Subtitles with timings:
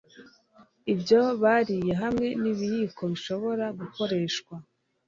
[0.93, 4.53] ibyo bariye hamwe n'ikiyiko gishobora gukoreshwa